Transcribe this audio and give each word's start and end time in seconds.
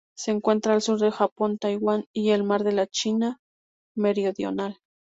Se 0.17 0.31
encuentra 0.31 0.73
al 0.73 0.81
sur 0.81 0.97
del 0.99 1.11
Japón, 1.11 1.59
Taiwán 1.59 2.05
y 2.11 2.31
el 2.31 2.43
Mar 2.43 2.63
de 2.63 2.71
la 2.71 2.87
China 2.87 3.37
Meridional. 3.95 4.79